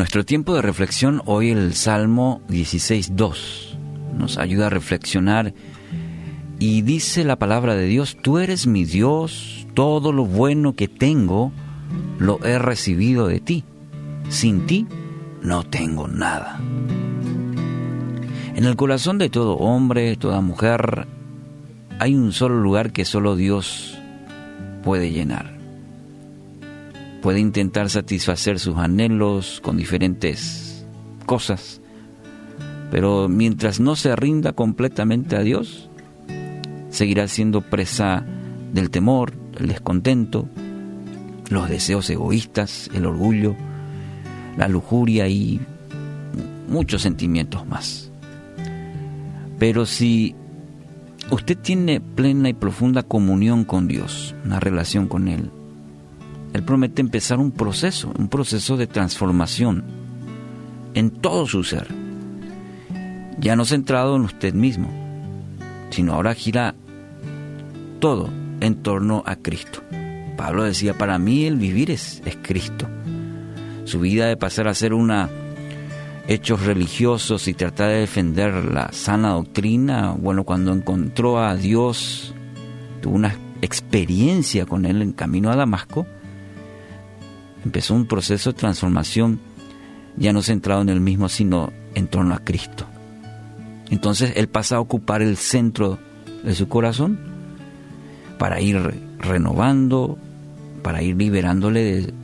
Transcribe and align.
nuestro 0.00 0.24
tiempo 0.24 0.54
de 0.54 0.62
reflexión, 0.62 1.20
hoy 1.26 1.50
el 1.50 1.74
Salmo 1.74 2.40
16.2 2.48 3.76
nos 4.16 4.38
ayuda 4.38 4.68
a 4.68 4.70
reflexionar 4.70 5.52
y 6.58 6.80
dice 6.80 7.22
la 7.22 7.38
palabra 7.38 7.74
de 7.74 7.84
Dios, 7.84 8.16
tú 8.22 8.38
eres 8.38 8.66
mi 8.66 8.86
Dios, 8.86 9.66
todo 9.74 10.14
lo 10.14 10.24
bueno 10.24 10.74
que 10.74 10.88
tengo 10.88 11.52
lo 12.18 12.42
he 12.42 12.58
recibido 12.58 13.26
de 13.26 13.40
ti. 13.40 13.64
Sin 14.30 14.64
ti 14.64 14.86
no 15.42 15.64
tengo 15.64 16.08
nada. 16.08 16.58
En 18.54 18.64
el 18.64 18.76
corazón 18.76 19.18
de 19.18 19.28
todo 19.28 19.58
hombre, 19.58 20.16
toda 20.16 20.40
mujer, 20.40 21.08
hay 21.98 22.14
un 22.14 22.32
solo 22.32 22.58
lugar 22.58 22.92
que 22.92 23.04
solo 23.04 23.36
Dios 23.36 23.98
puede 24.82 25.12
llenar. 25.12 25.59
Puede 27.22 27.40
intentar 27.40 27.90
satisfacer 27.90 28.58
sus 28.58 28.76
anhelos 28.78 29.60
con 29.62 29.76
diferentes 29.76 30.86
cosas, 31.26 31.80
pero 32.90 33.28
mientras 33.28 33.78
no 33.78 33.94
se 33.94 34.16
rinda 34.16 34.52
completamente 34.52 35.36
a 35.36 35.40
Dios, 35.40 35.90
seguirá 36.88 37.28
siendo 37.28 37.60
presa 37.60 38.24
del 38.72 38.90
temor, 38.90 39.32
el 39.58 39.68
descontento, 39.68 40.48
los 41.50 41.68
deseos 41.68 42.08
egoístas, 42.08 42.90
el 42.94 43.04
orgullo, 43.04 43.54
la 44.56 44.68
lujuria 44.68 45.28
y 45.28 45.60
muchos 46.68 47.02
sentimientos 47.02 47.66
más. 47.66 48.10
Pero 49.58 49.84
si 49.84 50.34
usted 51.30 51.58
tiene 51.58 52.00
plena 52.00 52.48
y 52.48 52.54
profunda 52.54 53.02
comunión 53.02 53.64
con 53.64 53.88
Dios, 53.88 54.34
una 54.44 54.58
relación 54.58 55.06
con 55.06 55.28
Él, 55.28 55.50
Él 56.52 56.62
promete 56.62 57.00
empezar 57.00 57.38
un 57.38 57.52
proceso, 57.52 58.12
un 58.18 58.28
proceso 58.28 58.76
de 58.76 58.86
transformación 58.86 59.84
en 60.94 61.10
todo 61.10 61.46
su 61.46 61.62
ser, 61.62 61.86
ya 63.38 63.56
no 63.56 63.64
centrado 63.64 64.16
en 64.16 64.22
usted 64.22 64.54
mismo, 64.54 64.90
sino 65.90 66.14
ahora 66.14 66.34
gira 66.34 66.74
todo 68.00 68.28
en 68.60 68.82
torno 68.82 69.22
a 69.26 69.36
Cristo. 69.36 69.82
Pablo 70.36 70.64
decía, 70.64 70.96
para 70.96 71.18
mí 71.18 71.44
el 71.44 71.56
vivir 71.56 71.90
es, 71.90 72.22
Cristo. 72.42 72.88
Su 73.84 74.00
vida 74.00 74.26
de 74.26 74.36
pasar 74.36 74.68
a 74.68 74.74
ser 74.74 74.94
una 74.94 75.28
hechos 76.28 76.64
religiosos 76.64 77.48
y 77.48 77.54
tratar 77.54 77.88
de 77.88 78.00
defender 78.00 78.64
la 78.64 78.92
sana 78.92 79.30
doctrina, 79.30 80.14
bueno, 80.16 80.44
cuando 80.44 80.72
encontró 80.72 81.38
a 81.38 81.56
Dios, 81.56 82.34
tuvo 83.02 83.16
una 83.16 83.36
experiencia 83.62 84.64
con 84.64 84.86
Él 84.86 85.02
en 85.02 85.12
camino 85.12 85.50
a 85.50 85.56
Damasco, 85.56 86.06
empezó 87.64 87.94
un 87.94 88.06
proceso 88.06 88.52
de 88.52 88.58
transformación 88.58 89.40
ya 90.16 90.32
no 90.32 90.42
centrado 90.42 90.82
en 90.82 90.88
él 90.88 91.00
mismo, 91.00 91.28
sino 91.28 91.72
en 91.94 92.08
torno 92.08 92.34
a 92.34 92.40
Cristo. 92.40 92.86
Entonces 93.90 94.32
Él 94.36 94.48
pasa 94.48 94.76
a 94.76 94.80
ocupar 94.80 95.22
el 95.22 95.36
centro 95.36 95.98
de 96.44 96.54
su 96.54 96.68
corazón 96.68 97.18
para 98.38 98.60
ir 98.60 98.78
renovando, 99.18 100.18
para 100.82 101.02
ir 101.02 101.16
liberándole 101.16 101.82
de, 101.82 102.14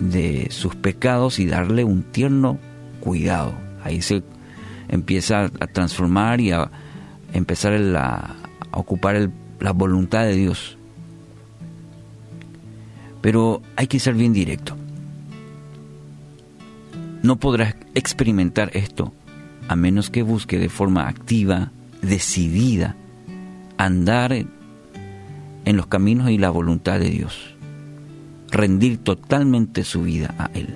de 0.00 0.48
sus 0.50 0.74
pecados 0.76 1.38
y 1.38 1.46
darle 1.46 1.84
un 1.84 2.02
tierno 2.02 2.58
cuidado. 3.00 3.54
Ahí 3.82 4.02
se 4.02 4.22
empieza 4.88 5.44
a 5.44 5.66
transformar 5.66 6.40
y 6.40 6.52
a 6.52 6.70
empezar 7.32 7.74
a, 7.96 8.36
ocupar 8.72 9.30
la 9.60 9.72
voluntad 9.72 10.24
de 10.24 10.34
Dios. 10.34 10.77
Pero 13.20 13.62
hay 13.76 13.86
que 13.86 14.00
ser 14.00 14.14
bien 14.14 14.32
directo. 14.32 14.76
No 17.22 17.36
podrás 17.36 17.74
experimentar 17.94 18.70
esto 18.74 19.12
a 19.68 19.76
menos 19.76 20.08
que 20.10 20.22
busque 20.22 20.58
de 20.58 20.68
forma 20.68 21.08
activa, 21.08 21.72
decidida, 22.00 22.96
andar 23.76 24.32
en 24.32 25.76
los 25.76 25.86
caminos 25.86 26.30
y 26.30 26.38
la 26.38 26.50
voluntad 26.50 26.98
de 26.98 27.10
Dios 27.10 27.54
rendir 28.50 28.98
totalmente 28.98 29.84
su 29.84 30.02
vida 30.02 30.34
a 30.38 30.50
Él. 30.54 30.74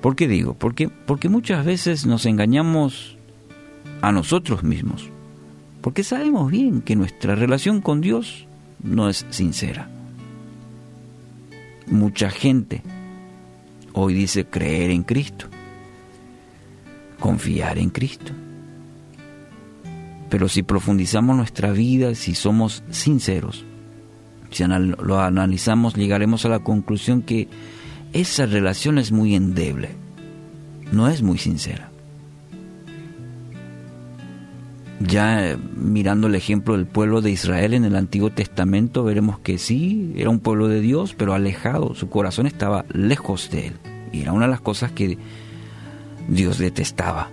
¿Por 0.00 0.16
qué 0.16 0.26
digo? 0.26 0.54
Porque, 0.54 0.88
porque 0.88 1.28
muchas 1.28 1.64
veces 1.64 2.06
nos 2.06 2.26
engañamos 2.26 3.16
a 4.00 4.10
nosotros 4.10 4.64
mismos, 4.64 5.08
porque 5.80 6.02
sabemos 6.02 6.50
bien 6.50 6.82
que 6.82 6.96
nuestra 6.96 7.34
relación 7.34 7.80
con 7.80 8.00
Dios 8.00 8.46
no 8.82 9.08
es 9.08 9.26
sincera. 9.30 9.88
Mucha 11.86 12.30
gente 12.30 12.82
hoy 13.92 14.14
dice 14.14 14.44
creer 14.44 14.90
en 14.90 15.02
Cristo, 15.02 15.46
confiar 17.18 17.78
en 17.78 17.90
Cristo. 17.90 18.32
Pero 20.30 20.48
si 20.48 20.62
profundizamos 20.62 21.36
nuestra 21.36 21.72
vida, 21.72 22.14
si 22.14 22.34
somos 22.34 22.82
sinceros, 22.90 23.64
si 24.50 24.64
lo 24.64 25.20
analizamos, 25.20 25.94
llegaremos 25.94 26.44
a 26.46 26.48
la 26.48 26.60
conclusión 26.60 27.22
que 27.22 27.48
esa 28.12 28.46
relación 28.46 28.98
es 28.98 29.12
muy 29.12 29.34
endeble, 29.34 29.90
no 30.90 31.08
es 31.08 31.22
muy 31.22 31.38
sincera. 31.38 31.91
Ya 35.00 35.50
eh, 35.50 35.56
mirando 35.74 36.28
el 36.28 36.34
ejemplo 36.34 36.76
del 36.76 36.86
pueblo 36.86 37.20
de 37.20 37.30
Israel 37.30 37.74
en 37.74 37.84
el 37.84 37.96
Antiguo 37.96 38.30
Testamento, 38.30 39.04
veremos 39.04 39.38
que 39.40 39.58
sí, 39.58 40.12
era 40.16 40.30
un 40.30 40.40
pueblo 40.40 40.68
de 40.68 40.80
Dios, 40.80 41.14
pero 41.14 41.34
alejado, 41.34 41.94
su 41.94 42.08
corazón 42.08 42.46
estaba 42.46 42.84
lejos 42.92 43.50
de 43.50 43.68
él. 43.68 43.74
Y 44.12 44.20
era 44.20 44.32
una 44.32 44.44
de 44.44 44.50
las 44.52 44.60
cosas 44.60 44.92
que 44.92 45.18
Dios 46.28 46.58
detestaba. 46.58 47.30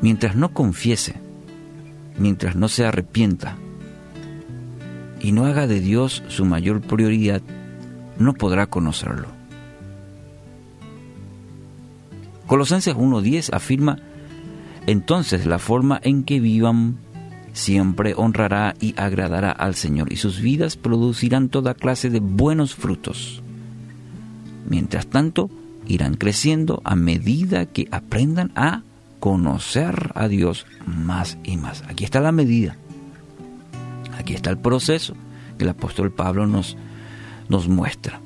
Mientras 0.00 0.36
no 0.36 0.52
confiese, 0.52 1.14
mientras 2.18 2.56
no 2.56 2.68
se 2.68 2.84
arrepienta, 2.84 3.56
y 5.20 5.32
no 5.32 5.46
haga 5.46 5.66
de 5.66 5.80
Dios 5.80 6.22
su 6.28 6.44
mayor 6.44 6.80
prioridad, 6.80 7.42
no 8.18 8.34
podrá 8.34 8.66
conocerlo. 8.66 9.28
Colosenses 12.46 12.94
1.10 12.94 13.50
afirma, 13.52 13.98
entonces 14.88 15.44
la 15.44 15.58
forma 15.58 16.00
en 16.02 16.24
que 16.24 16.40
vivan 16.40 16.96
siempre 17.52 18.14
honrará 18.16 18.74
y 18.80 18.94
agradará 18.96 19.52
al 19.52 19.74
Señor 19.74 20.10
y 20.10 20.16
sus 20.16 20.40
vidas 20.40 20.78
producirán 20.78 21.50
toda 21.50 21.74
clase 21.74 22.08
de 22.08 22.20
buenos 22.20 22.74
frutos. 22.74 23.42
Mientras 24.66 25.06
tanto, 25.06 25.50
irán 25.86 26.14
creciendo 26.14 26.80
a 26.84 26.96
medida 26.96 27.66
que 27.66 27.86
aprendan 27.90 28.50
a 28.54 28.82
conocer 29.20 30.10
a 30.14 30.26
Dios 30.26 30.64
más 30.86 31.36
y 31.44 31.58
más. 31.58 31.84
Aquí 31.86 32.04
está 32.04 32.20
la 32.20 32.32
medida. 32.32 32.78
Aquí 34.16 34.32
está 34.32 34.48
el 34.48 34.58
proceso 34.58 35.14
que 35.58 35.64
el 35.64 35.70
apóstol 35.70 36.12
Pablo 36.12 36.46
nos, 36.46 36.78
nos 37.50 37.68
muestra. 37.68 38.22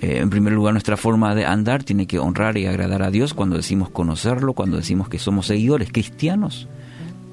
Eh, 0.00 0.18
en 0.18 0.30
primer 0.30 0.52
lugar, 0.52 0.74
nuestra 0.74 0.96
forma 0.96 1.34
de 1.34 1.44
andar 1.44 1.82
tiene 1.82 2.06
que 2.06 2.18
honrar 2.18 2.56
y 2.56 2.66
agradar 2.66 3.02
a 3.02 3.10
Dios 3.10 3.34
cuando 3.34 3.56
decimos 3.56 3.90
conocerlo, 3.90 4.52
cuando 4.52 4.76
decimos 4.76 5.08
que 5.08 5.18
somos 5.18 5.46
seguidores 5.46 5.90
cristianos. 5.90 6.68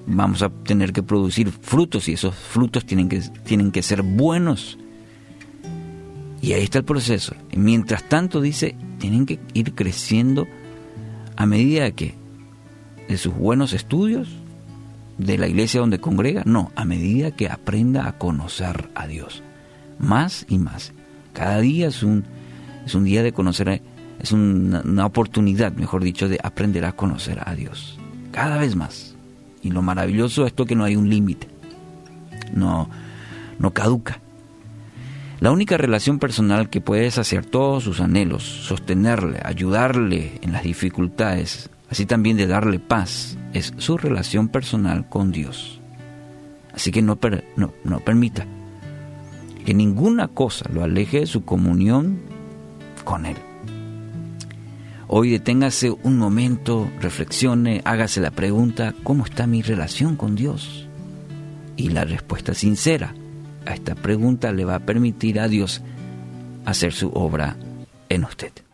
Vamos 0.07 0.41
a 0.41 0.49
tener 0.49 0.93
que 0.93 1.03
producir 1.03 1.51
frutos 1.51 2.07
y 2.07 2.13
esos 2.13 2.35
frutos 2.35 2.85
tienen 2.85 3.09
que, 3.09 3.21
tienen 3.43 3.71
que 3.71 3.81
ser 3.81 4.01
buenos. 4.01 4.77
Y 6.41 6.53
ahí 6.53 6.63
está 6.63 6.79
el 6.79 6.85
proceso. 6.85 7.35
Mientras 7.55 8.07
tanto, 8.07 8.41
dice, 8.41 8.75
tienen 8.99 9.25
que 9.25 9.39
ir 9.53 9.73
creciendo 9.73 10.47
a 11.35 11.45
medida 11.45 11.91
que 11.91 12.15
de 13.07 13.17
sus 13.17 13.33
buenos 13.33 13.73
estudios, 13.73 14.29
de 15.17 15.37
la 15.37 15.47
iglesia 15.47 15.79
donde 15.79 15.99
congrega, 15.99 16.43
no, 16.45 16.71
a 16.75 16.85
medida 16.85 17.31
que 17.31 17.49
aprenda 17.49 18.07
a 18.07 18.17
conocer 18.17 18.89
a 18.95 19.07
Dios, 19.07 19.43
más 19.97 20.45
y 20.49 20.57
más. 20.57 20.91
Cada 21.33 21.59
día 21.61 21.87
es 21.87 22.03
un, 22.03 22.25
es 22.85 22.95
un 22.95 23.03
día 23.03 23.23
de 23.23 23.31
conocer, 23.31 23.81
es 24.19 24.31
una, 24.31 25.05
oportunidad, 25.05 25.73
mejor 25.73 26.03
dicho, 26.03 26.27
de 26.27 26.39
aprender 26.41 26.85
a 26.85 26.93
conocer 26.93 27.41
a 27.43 27.55
Dios, 27.55 27.99
cada 28.31 28.57
vez 28.57 28.75
más. 28.75 29.15
Y 29.61 29.71
lo 29.71 29.81
maravilloso 29.81 30.43
es 30.43 30.51
esto 30.51 30.65
que 30.65 30.75
no 30.75 30.83
hay 30.83 30.95
un 30.95 31.09
límite, 31.09 31.47
no, 32.53 32.89
no 33.57 33.71
caduca. 33.71 34.19
La 35.39 35.51
única 35.51 35.77
relación 35.77 36.19
personal 36.19 36.69
que 36.69 36.81
puede 36.81 37.11
saciar 37.11 37.45
todos 37.45 37.83
sus 37.83 37.99
anhelos, 37.99 38.43
sostenerle, 38.43 39.39
ayudarle 39.43 40.39
en 40.41 40.53
las 40.53 40.63
dificultades, 40.63 41.69
así 41.89 42.05
también 42.05 42.37
de 42.37 42.47
darle 42.47 42.79
paz, 42.79 43.37
es 43.53 43.73
su 43.77 43.97
relación 43.97 44.47
personal 44.47 45.09
con 45.09 45.31
Dios. 45.31 45.81
Así 46.73 46.91
que 46.91 47.01
no, 47.01 47.17
no, 47.57 47.73
no 47.83 47.99
permita 48.01 48.45
que 49.65 49.73
ninguna 49.73 50.27
cosa 50.27 50.69
lo 50.71 50.83
aleje 50.83 51.21
de 51.21 51.25
su 51.25 51.43
comunión 51.43 52.19
con 53.05 53.25
Él. 53.25 53.37
Hoy 55.07 55.29
deténgase 55.29 55.91
un 55.91 56.17
momento, 56.17 56.91
reflexione, 56.99 57.81
hágase 57.85 58.19
la 58.19 58.31
pregunta, 58.31 58.93
¿cómo 59.03 59.23
está 59.23 59.47
mi 59.47 59.61
relación 59.61 60.17
con 60.17 60.35
Dios? 60.35 60.89
Y 61.77 61.89
la 61.89 62.03
respuesta 62.03 62.53
sincera 62.53 63.13
a 63.65 63.73
esta 63.73 63.95
pregunta 63.95 64.51
le 64.51 64.65
va 64.65 64.75
a 64.75 64.79
permitir 64.79 65.39
a 65.39 65.47
Dios 65.47 65.81
hacer 66.65 66.91
su 66.91 67.09
obra 67.09 67.55
en 68.09 68.25
usted. 68.25 68.64